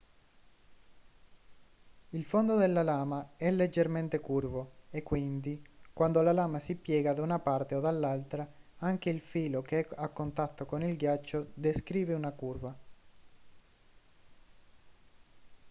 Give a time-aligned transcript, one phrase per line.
[2.09, 7.21] il fondo della lama è leggermente curvo e quindi quando la lama si piega da
[7.21, 12.15] una parte o dall'altra anche il filo che è a contatto con il ghiaccio descrive
[12.15, 12.75] una curva